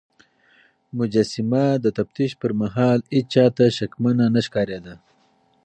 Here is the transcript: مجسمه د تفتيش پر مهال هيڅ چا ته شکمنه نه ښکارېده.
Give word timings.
مجسمه 0.97 1.65
د 1.83 1.85
تفتيش 1.97 2.31
پر 2.41 2.51
مهال 2.61 2.99
هيڅ 3.13 3.25
چا 3.33 3.45
ته 3.55 3.65
شکمنه 3.77 4.25
نه 4.33 4.41
ښکارېده. 4.47 4.93